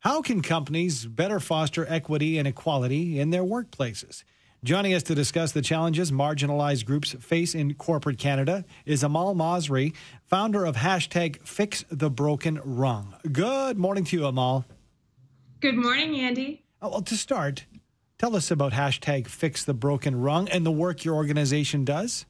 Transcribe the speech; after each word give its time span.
How 0.00 0.22
can 0.22 0.40
companies 0.40 1.04
better 1.04 1.38
foster 1.38 1.84
equity 1.86 2.38
and 2.38 2.48
equality 2.48 3.20
in 3.20 3.28
their 3.28 3.42
workplaces? 3.42 4.24
Joining 4.64 4.94
us 4.94 5.02
to 5.02 5.14
discuss 5.14 5.52
the 5.52 5.60
challenges 5.60 6.10
marginalized 6.10 6.86
groups 6.86 7.12
face 7.20 7.54
in 7.54 7.74
corporate 7.74 8.16
Canada 8.16 8.64
is 8.86 9.02
Amal 9.02 9.34
Masri, 9.34 9.94
founder 10.24 10.64
of 10.64 10.76
hashtag 10.76 11.46
Fix 11.46 11.84
the 11.90 12.08
Broken 12.08 12.58
Rung. 12.64 13.14
Good 13.30 13.76
morning 13.76 14.04
to 14.04 14.16
you, 14.16 14.24
Amal. 14.24 14.64
Good 15.60 15.76
morning, 15.76 16.18
Andy. 16.18 16.64
Oh, 16.80 16.88
well, 16.88 17.02
to 17.02 17.14
start, 17.14 17.66
tell 18.16 18.34
us 18.34 18.50
about 18.50 18.72
hashtag 18.72 19.26
Fix 19.26 19.66
the 19.66 19.74
Broken 19.74 20.18
Rung 20.18 20.48
and 20.48 20.64
the 20.64 20.72
work 20.72 21.04
your 21.04 21.14
organization 21.14 21.84
does. 21.84 22.24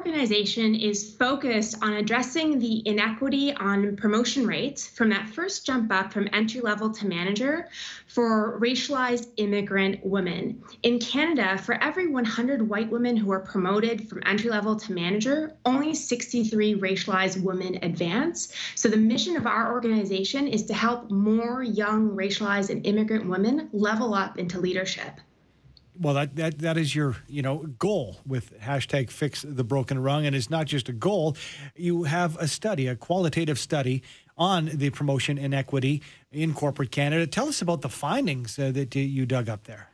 Organization 0.00 0.74
is 0.74 1.14
focused 1.16 1.76
on 1.82 1.92
addressing 1.92 2.58
the 2.58 2.82
inequity 2.88 3.52
on 3.52 3.96
promotion 3.96 4.46
rates 4.46 4.86
from 4.86 5.10
that 5.10 5.28
first 5.28 5.66
jump 5.66 5.92
up 5.92 6.10
from 6.10 6.26
entry 6.32 6.62
level 6.62 6.90
to 6.90 7.06
manager 7.06 7.68
for 8.06 8.58
racialized 8.58 9.26
immigrant 9.36 10.02
women. 10.02 10.62
In 10.84 10.98
Canada, 11.00 11.58
for 11.58 11.74
every 11.84 12.06
100 12.06 12.66
white 12.66 12.90
women 12.90 13.14
who 13.14 13.30
are 13.30 13.40
promoted 13.40 14.08
from 14.08 14.22
entry 14.24 14.48
level 14.48 14.74
to 14.74 14.92
manager, 14.94 15.54
only 15.66 15.92
63 15.92 16.76
racialized 16.76 17.42
women 17.42 17.78
advance. 17.82 18.54
So 18.76 18.88
the 18.88 18.96
mission 18.96 19.36
of 19.36 19.46
our 19.46 19.70
organization 19.70 20.48
is 20.48 20.64
to 20.64 20.72
help 20.72 21.10
more 21.10 21.62
young 21.62 22.08
racialized 22.16 22.70
and 22.70 22.86
immigrant 22.86 23.28
women 23.28 23.68
level 23.74 24.14
up 24.14 24.38
into 24.38 24.60
leadership 24.60 25.20
well, 25.98 26.14
that, 26.14 26.36
that 26.36 26.58
that 26.58 26.76
is 26.76 26.94
your 26.94 27.16
you 27.28 27.42
know 27.42 27.58
goal 27.78 28.18
with 28.26 28.58
hashtag 28.60 29.10
Fix 29.10 29.42
the 29.42 29.64
Broken 29.64 29.98
Rung, 30.02 30.26
and 30.26 30.34
it's 30.36 30.50
not 30.50 30.66
just 30.66 30.88
a 30.88 30.92
goal. 30.92 31.36
You 31.76 32.04
have 32.04 32.36
a 32.36 32.48
study, 32.48 32.86
a 32.86 32.96
qualitative 32.96 33.58
study 33.58 34.02
on 34.36 34.66
the 34.66 34.90
promotion 34.90 35.38
inequity 35.38 36.02
in 36.32 36.54
corporate 36.54 36.90
Canada. 36.90 37.26
Tell 37.26 37.48
us 37.48 37.60
about 37.60 37.82
the 37.82 37.88
findings 37.88 38.58
uh, 38.58 38.70
that 38.72 38.94
you 38.94 39.26
dug 39.26 39.48
up 39.48 39.64
there 39.64 39.90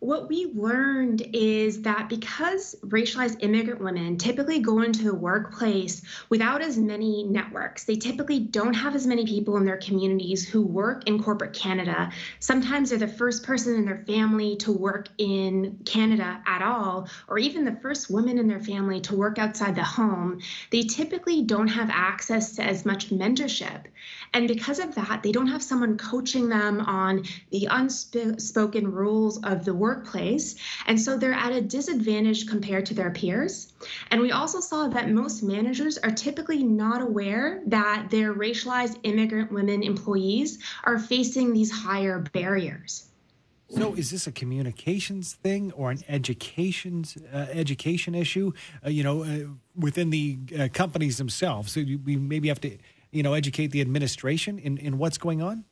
what 0.00 0.30
we 0.30 0.50
learned 0.54 1.28
is 1.34 1.82
that 1.82 2.08
because 2.08 2.74
racialized 2.86 3.36
immigrant 3.42 3.82
women 3.82 4.16
typically 4.16 4.58
go 4.58 4.80
into 4.80 5.04
the 5.04 5.14
workplace 5.14 6.00
without 6.30 6.62
as 6.62 6.78
many 6.78 7.22
networks, 7.24 7.84
they 7.84 7.96
typically 7.96 8.40
don't 8.40 8.72
have 8.72 8.94
as 8.94 9.06
many 9.06 9.26
people 9.26 9.58
in 9.58 9.66
their 9.66 9.76
communities 9.76 10.48
who 10.48 10.62
work 10.62 11.06
in 11.06 11.22
corporate 11.22 11.52
Canada. 11.52 12.10
Sometimes 12.38 12.88
they're 12.88 12.98
the 12.98 13.08
first 13.08 13.42
person 13.44 13.74
in 13.74 13.84
their 13.84 14.02
family 14.06 14.56
to 14.56 14.72
work 14.72 15.08
in 15.18 15.78
Canada 15.84 16.42
at 16.46 16.62
all, 16.62 17.06
or 17.28 17.38
even 17.38 17.66
the 17.66 17.78
first 17.82 18.10
woman 18.10 18.38
in 18.38 18.48
their 18.48 18.60
family 18.60 19.02
to 19.02 19.14
work 19.14 19.38
outside 19.38 19.76
the 19.76 19.84
home. 19.84 20.40
They 20.70 20.82
typically 20.82 21.42
don't 21.42 21.68
have 21.68 21.90
access 21.90 22.56
to 22.56 22.62
as 22.62 22.86
much 22.86 23.10
mentorship. 23.10 23.84
And 24.32 24.48
because 24.48 24.78
of 24.78 24.94
that, 24.94 25.22
they 25.22 25.32
don't 25.32 25.48
have 25.48 25.62
someone 25.62 25.98
coaching 25.98 26.48
them 26.48 26.80
on 26.80 27.24
the 27.50 27.68
unspoken 27.70 28.90
rules 28.90 29.42
of 29.44 29.66
the 29.66 29.74
workplace. 29.90 30.56
And 30.86 31.00
so 31.00 31.16
they're 31.16 31.32
at 31.46 31.52
a 31.52 31.60
disadvantage 31.60 32.46
compared 32.46 32.86
to 32.86 32.94
their 32.94 33.10
peers. 33.10 33.72
And 34.10 34.20
we 34.20 34.30
also 34.30 34.60
saw 34.60 34.88
that 34.88 35.10
most 35.10 35.42
managers 35.42 35.98
are 35.98 36.10
typically 36.10 36.62
not 36.62 37.02
aware 37.02 37.62
that 37.66 38.08
their 38.10 38.34
racialized 38.34 38.96
immigrant 39.02 39.50
women 39.52 39.82
employees 39.82 40.58
are 40.84 40.98
facing 40.98 41.52
these 41.52 41.70
higher 41.70 42.18
barriers. 42.32 43.06
So, 43.72 43.94
is 43.94 44.10
this 44.10 44.26
a 44.26 44.32
communications 44.32 45.34
thing 45.44 45.70
or 45.72 45.92
an 45.92 46.02
education's 46.08 47.16
uh, 47.32 47.46
education 47.52 48.16
issue? 48.16 48.52
Uh, 48.84 48.90
you 48.90 49.04
know, 49.04 49.22
uh, 49.22 49.46
within 49.76 50.10
the 50.10 50.40
uh, 50.58 50.68
companies 50.72 51.18
themselves, 51.18 51.70
so 51.70 51.80
we 52.04 52.16
maybe 52.16 52.48
have 52.48 52.60
to 52.62 52.76
you 53.12 53.22
know, 53.22 53.34
educate 53.34 53.68
the 53.68 53.80
administration 53.80 54.58
in, 54.58 54.78
in 54.78 54.98
what's 54.98 55.18
going 55.18 55.42
on? 55.42 55.64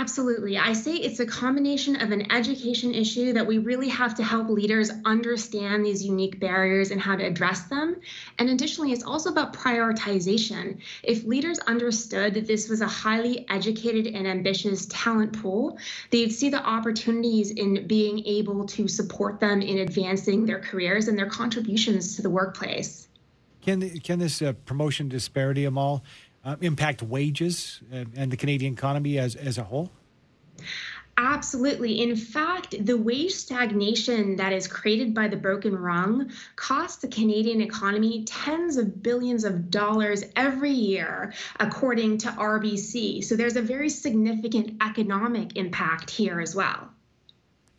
Absolutely. 0.00 0.56
I 0.56 0.72
say 0.72 0.94
it's 0.94 1.20
a 1.20 1.26
combination 1.26 2.00
of 2.00 2.10
an 2.10 2.32
education 2.32 2.94
issue 2.94 3.34
that 3.34 3.46
we 3.46 3.58
really 3.58 3.90
have 3.90 4.14
to 4.14 4.22
help 4.22 4.48
leaders 4.48 4.90
understand 5.04 5.84
these 5.84 6.02
unique 6.02 6.40
barriers 6.40 6.90
and 6.90 6.98
how 6.98 7.16
to 7.16 7.22
address 7.22 7.64
them. 7.64 8.00
And 8.38 8.48
additionally, 8.48 8.92
it's 8.92 9.04
also 9.04 9.28
about 9.28 9.52
prioritization. 9.52 10.78
If 11.02 11.24
leaders 11.24 11.58
understood 11.58 12.32
that 12.32 12.46
this 12.46 12.70
was 12.70 12.80
a 12.80 12.86
highly 12.86 13.44
educated 13.50 14.06
and 14.14 14.26
ambitious 14.26 14.86
talent 14.86 15.38
pool, 15.38 15.76
they'd 16.08 16.32
see 16.32 16.48
the 16.48 16.64
opportunities 16.66 17.50
in 17.50 17.86
being 17.86 18.24
able 18.24 18.64
to 18.68 18.88
support 18.88 19.38
them 19.38 19.60
in 19.60 19.80
advancing 19.80 20.46
their 20.46 20.60
careers 20.60 21.08
and 21.08 21.18
their 21.18 21.28
contributions 21.28 22.16
to 22.16 22.22
the 22.22 22.30
workplace. 22.30 23.06
Can 23.60 23.86
can 24.00 24.18
this 24.18 24.40
uh, 24.40 24.54
promotion 24.64 25.10
disparity, 25.10 25.66
Amal, 25.66 26.02
uh, 26.44 26.56
impact 26.60 27.02
wages 27.02 27.80
and, 27.90 28.10
and 28.16 28.30
the 28.30 28.36
Canadian 28.36 28.72
economy 28.72 29.18
as 29.18 29.34
as 29.34 29.58
a 29.58 29.64
whole? 29.64 29.90
Absolutely. 31.22 32.00
In 32.00 32.16
fact, 32.16 32.74
the 32.86 32.96
wage 32.96 33.32
stagnation 33.32 34.36
that 34.36 34.54
is 34.54 34.66
created 34.66 35.14
by 35.14 35.28
the 35.28 35.36
broken 35.36 35.76
rung 35.76 36.30
costs 36.56 37.02
the 37.02 37.08
Canadian 37.08 37.60
economy 37.60 38.24
tens 38.24 38.78
of 38.78 39.02
billions 39.02 39.44
of 39.44 39.70
dollars 39.70 40.24
every 40.34 40.70
year, 40.70 41.34
according 41.58 42.16
to 42.18 42.28
RBC. 42.28 43.22
So 43.22 43.36
there's 43.36 43.56
a 43.56 43.62
very 43.62 43.90
significant 43.90 44.82
economic 44.82 45.58
impact 45.58 46.08
here 46.08 46.40
as 46.40 46.54
well. 46.54 46.88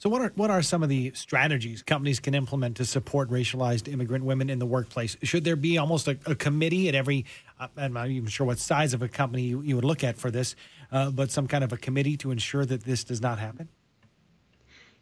So, 0.02 0.10
what 0.10 0.24
are 0.24 0.32
what 0.34 0.50
are 0.50 0.64
some 0.64 0.82
of 0.82 0.90
the 0.90 1.12
strategies 1.14 1.84
companies 1.84 2.20
can 2.20 2.34
implement 2.34 2.78
to 2.78 2.86
support 2.86 3.30
racialized 3.30 3.88
immigrant 3.88 4.26
women 4.26 4.50
in 4.50 4.58
the 4.58 4.66
workplace? 4.66 5.16
Should 5.22 5.44
there 5.44 5.56
be 5.56 5.78
almost 5.78 6.08
a, 6.08 6.18
a 6.26 6.34
committee 6.34 6.90
at 6.90 6.96
every? 6.96 7.24
Uh, 7.60 7.68
I'm 7.78 7.94
not 7.94 8.08
even 8.08 8.28
sure 8.28 8.48
what 8.48 8.58
size 8.58 8.96
of 8.96 9.04
a 9.04 9.08
company 9.08 9.44
you, 9.44 9.62
you 9.62 9.76
would 9.76 9.86
look 9.86 10.04
at 10.04 10.18
for 10.18 10.32
this, 10.32 10.56
uh, 10.92 11.12
but 11.12 11.30
some 11.30 11.48
kind 11.48 11.64
of 11.64 11.72
a 11.72 11.78
committee 11.78 12.18
to 12.18 12.32
ensure 12.32 12.66
that 12.66 12.84
this 12.84 13.04
does 13.04 13.22
not 13.22 13.38
happen. 13.38 13.70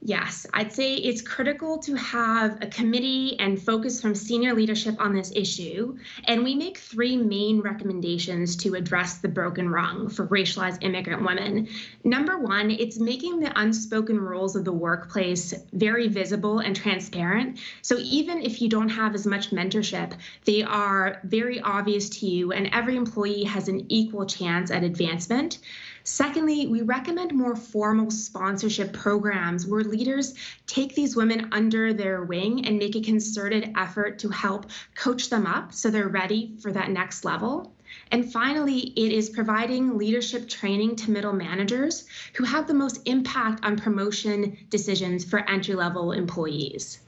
Yes, 0.01 0.47
I'd 0.53 0.71
say 0.71 0.95
it's 0.95 1.21
critical 1.21 1.77
to 1.79 1.93
have 1.95 2.57
a 2.61 2.67
committee 2.67 3.37
and 3.37 3.61
focus 3.61 4.01
from 4.01 4.15
senior 4.15 4.53
leadership 4.53 4.95
on 4.97 5.13
this 5.13 5.33
issue. 5.35 5.97
And 6.23 6.41
we 6.41 6.55
make 6.55 6.77
three 6.77 7.17
main 7.17 7.59
recommendations 7.59 8.55
to 8.57 8.75
address 8.75 9.17
the 9.17 9.27
broken 9.27 9.67
rung 9.69 10.07
for 10.07 10.25
racialized 10.27 10.83
immigrant 10.83 11.25
women. 11.25 11.67
Number 12.05 12.39
one, 12.39 12.71
it's 12.71 12.97
making 12.97 13.41
the 13.41 13.51
unspoken 13.59 14.17
rules 14.17 14.55
of 14.55 14.63
the 14.63 14.71
workplace 14.71 15.53
very 15.73 16.07
visible 16.07 16.59
and 16.59 16.73
transparent. 16.73 17.59
So 17.81 17.97
even 17.97 18.41
if 18.41 18.61
you 18.61 18.69
don't 18.69 18.89
have 18.89 19.15
as 19.15 19.25
much 19.25 19.51
mentorship, 19.51 20.13
they 20.45 20.63
are 20.63 21.19
very 21.25 21.59
obvious 21.59 22.07
to 22.09 22.25
you, 22.25 22.53
and 22.53 22.69
every 22.71 22.95
employee 22.95 23.43
has 23.43 23.67
an 23.67 23.85
equal 23.89 24.25
chance 24.25 24.71
at 24.71 24.85
advancement. 24.85 25.59
Secondly, 26.09 26.65
we 26.65 26.81
recommend 26.81 27.35
more 27.35 27.55
formal 27.55 28.09
sponsorship 28.09 28.93
programs 28.93 29.67
where 29.67 29.83
leaders 29.83 30.33
take 30.65 30.95
these 30.95 31.15
women 31.15 31.47
under 31.51 31.93
their 31.93 32.23
wing 32.23 32.65
and 32.65 32.79
make 32.79 32.95
a 32.95 33.01
concerted 33.01 33.71
effort 33.77 34.17
to 34.17 34.29
help 34.29 34.65
coach 34.95 35.29
them 35.29 35.45
up 35.45 35.71
so 35.71 35.91
they're 35.91 36.07
ready 36.07 36.55
for 36.59 36.71
that 36.71 36.89
next 36.89 37.25
level. 37.25 37.71
And 38.11 38.33
finally, 38.33 38.91
it 38.95 39.11
is 39.11 39.29
providing 39.29 39.99
leadership 39.99 40.49
training 40.49 40.95
to 40.95 41.11
middle 41.11 41.31
managers 41.31 42.05
who 42.33 42.43
have 42.43 42.65
the 42.65 42.73
most 42.73 43.07
impact 43.07 43.63
on 43.63 43.77
promotion 43.77 44.57
decisions 44.71 45.23
for 45.23 45.47
entry 45.47 45.75
level 45.75 46.11
employees. 46.11 47.01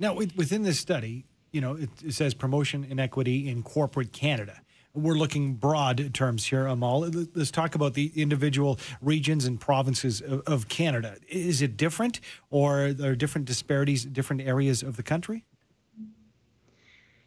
Now, 0.00 0.14
within 0.14 0.64
this 0.64 0.80
study, 0.80 1.24
you 1.52 1.60
know, 1.60 1.76
it, 1.76 2.12
says 2.12 2.34
promotion 2.34 2.82
inequity 2.82 3.48
in 3.48 3.62
corporate 3.62 4.12
Canada 4.12 4.60
we're 4.94 5.14
looking 5.14 5.54
broad 5.54 6.12
terms 6.14 6.46
here, 6.46 6.66
Amal. 6.66 7.00
Let's 7.34 7.50
talk 7.50 7.74
about 7.74 7.94
the 7.94 8.12
individual 8.14 8.78
regions 9.00 9.44
and 9.44 9.60
provinces 9.60 10.20
of, 10.20 10.42
of 10.46 10.68
Canada. 10.68 11.16
Is 11.28 11.62
it 11.62 11.76
different, 11.76 12.20
or 12.50 12.86
are 12.86 12.92
there 12.92 13.14
different 13.14 13.46
disparities 13.46 14.04
different 14.04 14.42
areas 14.42 14.82
of 14.82 14.96
the 14.96 15.02
country? 15.02 15.44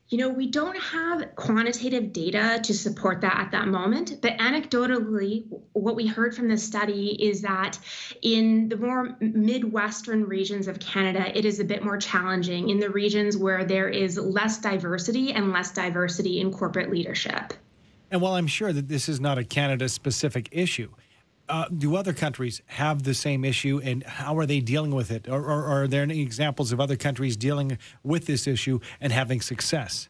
You 0.10 0.18
know, 0.20 0.30
we 0.30 0.48
don't 0.48 0.78
have 0.78 1.34
quantitative 1.36 2.14
data 2.14 2.60
to 2.64 2.74
support 2.74 3.22
that 3.22 3.36
at 3.38 3.52
that 3.52 3.68
moment, 3.68 4.20
but 4.22 4.38
anecdotally, 4.38 5.46
what 5.72 5.96
we 5.96 6.06
heard 6.06 6.36
from 6.36 6.50
this 6.50 6.64
study 6.64 7.18
is 7.26 7.42
that 7.42 7.80
in 8.22 8.70
the 8.70 8.78
more 8.78 9.18
Midwestern 9.22 10.26
regions 10.26 10.68
of 10.68 10.80
Canada, 10.80 11.36
it 11.36 11.46
is 11.46 11.60
a 11.60 11.64
bit 11.64 11.84
more 11.84 11.98
challenging 11.98 12.70
in 12.70 12.80
the 12.80 12.90
regions 12.90 13.38
where 13.38 13.64
there 13.64 13.90
is 13.90 14.18
less 14.18 14.60
diversity 14.60 15.32
and 15.32 15.52
less 15.52 15.72
diversity 15.72 16.42
in 16.42 16.52
corporate 16.52 16.92
leadership. 16.92 17.54
And 18.12 18.22
while 18.22 18.36
I'm 18.36 18.46
sure 18.46 18.72
that 18.72 18.90
this 18.90 19.10
is 19.10 19.20
not 19.20 19.40
a 19.40 19.44
Canada 19.44 19.90
specific 19.90 20.48
issue, 20.52 20.92
uh, 21.50 21.66
do 21.68 21.96
other 21.96 22.14
countries 22.14 22.62
have 22.68 23.04
the 23.04 23.14
same 23.14 23.44
issue 23.44 23.82
and 23.84 24.04
how 24.04 24.38
are 24.38 24.46
they 24.46 24.60
dealing 24.60 24.92
with 24.92 25.12
it? 25.12 25.28
Or, 25.28 25.42
or, 25.42 25.64
or, 25.64 25.84
are 25.84 25.88
there 25.88 26.04
any 26.04 26.22
examples 26.22 26.72
of 26.72 26.80
other 26.80 26.96
countries 26.96 27.36
dealing 27.36 27.78
with 28.04 28.26
this 28.26 28.48
issue 28.48 28.80
and 29.02 29.12
having 29.12 29.42
success? 29.42 30.10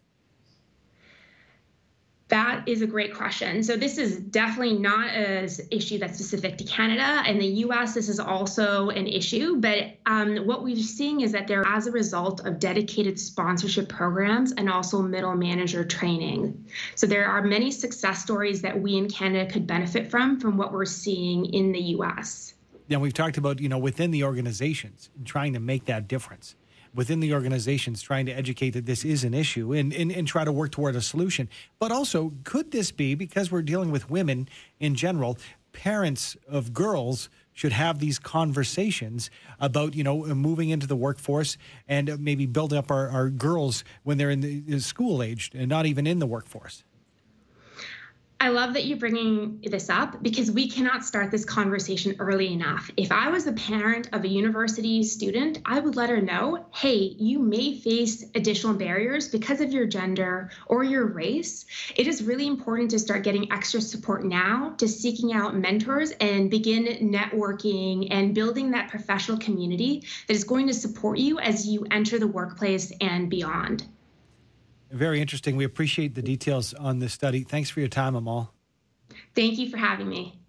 That 2.34 2.64
is 2.68 2.82
a 2.82 2.88
great 2.88 3.14
question. 3.14 3.62
So 3.62 3.78
this 3.78 4.00
is 4.00 4.18
definitely 4.18 4.80
not 4.80 5.10
an 5.10 5.48
issue 5.70 6.00
that's 6.00 6.16
specific 6.16 6.58
to 6.58 6.64
Canada. 6.64 7.22
and 7.28 7.40
the 7.40 7.46
U.S., 7.46 7.94
this 7.94 8.10
is 8.10 8.20
also 8.20 8.90
an 8.90 9.06
issue. 9.06 9.58
But 9.58 9.98
um, 10.08 10.38
what 10.38 10.64
we're 10.64 10.76
seeing 10.78 11.22
is 11.22 11.32
that 11.34 11.46
there, 11.46 11.64
as 11.68 11.86
a 11.86 11.92
result 11.92 12.44
of 12.48 12.58
dedicated 12.58 13.20
sponsorship 13.20 13.88
programs 13.88 14.52
and 14.52 14.68
also 14.68 15.00
middle 15.04 15.36
manager 15.36 15.84
training, 15.84 16.66
so 16.96 17.06
there 17.06 17.28
are 17.28 17.44
many 17.44 17.70
success 17.70 18.24
stories 18.24 18.64
that 18.64 18.82
we 18.82 18.98
in 18.98 19.08
Canada 19.08 19.48
could 19.48 19.68
benefit 19.68 20.10
from 20.10 20.40
from 20.40 20.58
what 20.58 20.74
we're 20.74 20.86
seeing 20.86 21.46
in 21.54 21.72
the 21.72 21.82
U.S. 21.98 22.56
Yeah, 22.88 22.98
we've 22.98 23.14
talked 23.14 23.38
about 23.38 23.60
you 23.60 23.70
know 23.70 23.78
within 23.78 24.10
the 24.10 24.24
organizations 24.24 25.12
trying 25.24 25.54
to 25.54 25.60
make 25.60 25.86
that 25.86 26.08
difference 26.08 26.56
within 26.94 27.20
the 27.20 27.34
organizations 27.34 28.02
trying 28.02 28.26
to 28.26 28.32
educate 28.32 28.72
that 28.72 28.86
this 28.86 29.04
is 29.04 29.24
an 29.24 29.34
issue 29.34 29.74
and, 29.74 29.94
and, 29.94 30.12
and 30.12 30.28
try 30.28 30.44
to 30.44 30.52
work 30.52 30.72
toward 30.72 30.96
a 30.96 31.02
solution. 31.02 31.50
But 31.80 31.92
also, 31.92 32.34
could 32.44 32.72
this 32.72 32.92
be, 32.92 33.16
because 33.16 33.52
we're 33.52 33.62
dealing 33.62 33.92
with 33.92 34.10
women 34.10 34.48
in 34.80 34.96
general, 34.96 35.38
parents 35.72 36.38
of 36.48 36.74
girls 36.74 37.30
should 37.54 37.72
have 37.72 38.00
these 38.00 38.18
conversations 38.20 39.30
about 39.60 39.94
you 39.96 40.04
know 40.04 40.26
moving 40.34 40.70
into 40.70 40.88
the 40.88 40.96
workforce 40.96 41.58
and 41.88 42.20
maybe 42.20 42.46
build 42.46 42.74
up 42.74 42.90
our, 42.90 43.10
our 43.10 43.30
girls 43.30 43.84
when 44.04 44.18
they're 44.18 44.32
in 44.32 44.66
the 44.66 44.80
school 44.80 45.22
age 45.22 45.52
and 45.54 45.68
not 45.68 45.86
even 45.86 46.08
in 46.08 46.20
the 46.20 46.26
workforce 46.26 46.84
I 48.44 48.50
love 48.50 48.74
that 48.74 48.86
you're 48.86 48.98
bringing 48.98 49.62
this 49.64 49.90
up 49.90 50.22
because 50.22 50.52
we 50.52 50.70
cannot 50.70 51.06
start 51.06 51.32
this 51.32 51.46
conversation 51.46 52.18
early 52.20 52.52
enough. 52.52 52.92
If 52.98 53.10
I 53.10 53.30
was 53.30 53.48
a 53.48 53.54
parent 53.54 54.10
of 54.12 54.26
a 54.26 54.28
university 54.28 55.02
student, 55.04 55.60
I 55.64 55.80
would 55.80 55.96
let 55.96 56.10
her 56.10 56.20
know 56.20 56.66
hey, 56.74 57.16
you 57.18 57.40
may 57.40 57.80
face 57.80 58.26
additional 58.36 58.74
barriers 58.74 59.30
because 59.30 59.62
of 59.62 59.72
your 59.72 59.86
gender 59.86 60.52
or 60.66 60.84
your 60.84 61.06
race. 61.06 61.66
It 61.96 62.06
is 62.06 62.22
really 62.22 62.46
important 62.46 62.92
to 62.92 63.00
start 63.00 63.24
getting 63.24 63.50
extra 63.50 63.80
support 63.80 64.26
now, 64.26 64.76
to 64.78 64.90
seeking 64.90 65.32
out 65.32 65.56
mentors 65.56 66.12
and 66.20 66.52
begin 66.52 66.84
networking 67.14 68.10
and 68.12 68.36
building 68.36 68.72
that 68.72 68.90
professional 68.90 69.38
community 69.38 70.04
that 70.28 70.36
is 70.36 70.44
going 70.44 70.68
to 70.68 70.74
support 70.74 71.18
you 71.18 71.40
as 71.40 71.66
you 71.66 71.88
enter 71.92 72.20
the 72.20 72.28
workplace 72.28 72.92
and 73.00 73.30
beyond. 73.30 73.88
Very 74.94 75.20
interesting. 75.22 75.56
We 75.56 75.64
appreciate 75.66 76.14
the 76.14 76.22
details 76.22 76.76
on 76.76 77.00
this 77.00 77.14
study. 77.14 77.44
Thanks 77.44 77.72
for 77.72 77.80
your 77.80 77.90
time, 77.90 78.14
Amal. 78.14 78.54
Thank 79.34 79.58
you 79.58 79.68
for 79.70 79.78
having 79.78 80.08
me. 80.08 80.40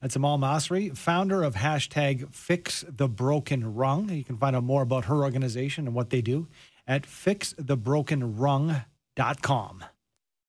That's 0.00 0.14
Amal 0.14 0.38
Masri, 0.38 0.96
founder 0.96 1.42
of 1.42 1.56
hashtag 1.56 2.32
Fix 2.32 2.84
the 2.88 3.08
Broken 3.08 3.74
Rung. 3.74 4.08
You 4.08 4.22
can 4.22 4.36
find 4.36 4.54
out 4.54 4.62
more 4.62 4.82
about 4.82 5.06
her 5.06 5.16
organization 5.16 5.88
and 5.88 5.96
what 5.96 6.10
they 6.10 6.22
do 6.22 6.46
at 6.86 7.02
fixthebrokenrung.com. 7.02 9.84